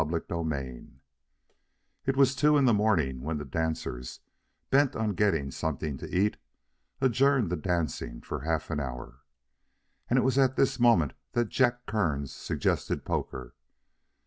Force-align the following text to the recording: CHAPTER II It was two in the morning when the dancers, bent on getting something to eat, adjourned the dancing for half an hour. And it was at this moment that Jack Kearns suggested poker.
CHAPTER 0.03 0.25
II 0.35 0.93
It 2.07 2.17
was 2.17 2.33
two 2.33 2.57
in 2.57 2.65
the 2.65 2.73
morning 2.73 3.21
when 3.21 3.37
the 3.37 3.45
dancers, 3.45 4.19
bent 4.71 4.95
on 4.95 5.13
getting 5.13 5.51
something 5.51 5.95
to 5.99 6.09
eat, 6.09 6.37
adjourned 6.99 7.51
the 7.51 7.55
dancing 7.55 8.19
for 8.21 8.39
half 8.39 8.71
an 8.71 8.79
hour. 8.79 9.19
And 10.09 10.17
it 10.17 10.23
was 10.23 10.39
at 10.39 10.55
this 10.55 10.79
moment 10.79 11.13
that 11.33 11.49
Jack 11.49 11.85
Kearns 11.85 12.33
suggested 12.33 13.05
poker. 13.05 13.53